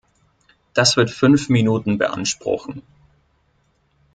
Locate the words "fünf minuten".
1.11-1.99